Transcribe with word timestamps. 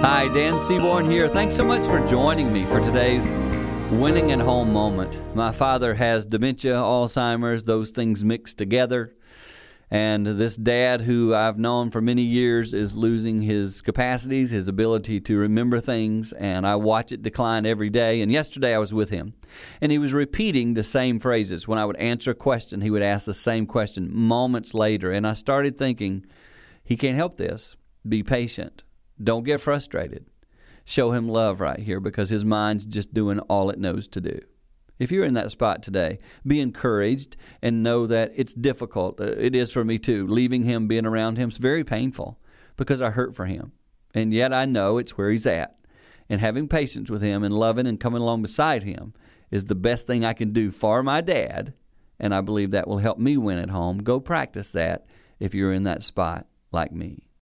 Hi, 0.00 0.28
Dan 0.28 0.60
Seaborn 0.60 1.10
here. 1.10 1.26
Thanks 1.26 1.56
so 1.56 1.64
much 1.64 1.84
for 1.88 1.98
joining 2.06 2.52
me 2.52 2.64
for 2.66 2.80
today's 2.80 3.32
winning 3.90 4.30
at 4.30 4.38
home 4.38 4.72
moment. 4.72 5.20
My 5.34 5.50
father 5.50 5.92
has 5.92 6.24
dementia, 6.24 6.74
Alzheimer's, 6.74 7.64
those 7.64 7.90
things 7.90 8.24
mixed 8.24 8.58
together. 8.58 9.16
And 9.90 10.24
this 10.24 10.54
dad, 10.54 11.00
who 11.00 11.34
I've 11.34 11.58
known 11.58 11.90
for 11.90 12.00
many 12.00 12.22
years, 12.22 12.74
is 12.74 12.96
losing 12.96 13.42
his 13.42 13.82
capacities, 13.82 14.52
his 14.52 14.68
ability 14.68 15.20
to 15.22 15.36
remember 15.36 15.80
things, 15.80 16.32
and 16.32 16.64
I 16.64 16.76
watch 16.76 17.10
it 17.10 17.22
decline 17.22 17.66
every 17.66 17.90
day. 17.90 18.20
And 18.20 18.30
yesterday 18.30 18.76
I 18.76 18.78
was 18.78 18.94
with 18.94 19.10
him, 19.10 19.34
and 19.80 19.90
he 19.90 19.98
was 19.98 20.12
repeating 20.12 20.74
the 20.74 20.84
same 20.84 21.18
phrases. 21.18 21.66
When 21.66 21.78
I 21.78 21.84
would 21.84 21.96
answer 21.96 22.30
a 22.30 22.36
question, 22.36 22.82
he 22.82 22.90
would 22.90 23.02
ask 23.02 23.26
the 23.26 23.34
same 23.34 23.66
question 23.66 24.14
moments 24.14 24.74
later. 24.74 25.10
And 25.10 25.26
I 25.26 25.32
started 25.32 25.76
thinking, 25.76 26.24
he 26.84 26.96
can't 26.96 27.16
help 27.16 27.36
this. 27.36 27.74
Be 28.08 28.22
patient 28.22 28.84
don't 29.22 29.44
get 29.44 29.60
frustrated. 29.60 30.26
Show 30.84 31.12
him 31.12 31.28
love 31.28 31.60
right 31.60 31.78
here 31.78 32.00
because 32.00 32.30
his 32.30 32.44
mind's 32.44 32.86
just 32.86 33.12
doing 33.12 33.40
all 33.40 33.70
it 33.70 33.78
knows 33.78 34.08
to 34.08 34.20
do. 34.20 34.40
If 34.98 35.12
you're 35.12 35.24
in 35.24 35.34
that 35.34 35.50
spot 35.50 35.82
today, 35.82 36.18
be 36.46 36.60
encouraged 36.60 37.36
and 37.62 37.82
know 37.82 38.06
that 38.06 38.32
it's 38.34 38.54
difficult. 38.54 39.20
Uh, 39.20 39.24
it 39.24 39.54
is 39.54 39.72
for 39.72 39.84
me 39.84 39.98
too. 39.98 40.26
Leaving 40.26 40.64
him, 40.64 40.88
being 40.88 41.06
around 41.06 41.38
him, 41.38 41.50
is 41.50 41.58
very 41.58 41.84
painful 41.84 42.40
because 42.76 43.00
I 43.00 43.10
hurt 43.10 43.36
for 43.36 43.46
him. 43.46 43.72
And 44.14 44.32
yet 44.32 44.52
I 44.52 44.64
know 44.64 44.98
it's 44.98 45.16
where 45.16 45.30
he's 45.30 45.46
at. 45.46 45.76
And 46.28 46.40
having 46.40 46.68
patience 46.68 47.10
with 47.10 47.22
him 47.22 47.44
and 47.44 47.54
loving 47.54 47.86
and 47.86 48.00
coming 48.00 48.20
along 48.20 48.42
beside 48.42 48.82
him 48.82 49.12
is 49.50 49.66
the 49.66 49.74
best 49.74 50.06
thing 50.06 50.24
I 50.24 50.32
can 50.32 50.52
do 50.52 50.70
for 50.70 51.02
my 51.02 51.20
dad. 51.20 51.74
And 52.18 52.34
I 52.34 52.40
believe 52.40 52.72
that 52.72 52.88
will 52.88 52.98
help 52.98 53.18
me 53.18 53.36
win 53.36 53.58
at 53.58 53.70
home. 53.70 53.98
Go 53.98 54.20
practice 54.20 54.70
that 54.70 55.06
if 55.38 55.54
you're 55.54 55.72
in 55.72 55.84
that 55.84 56.02
spot 56.02 56.46
like 56.72 56.92
me. 56.92 57.27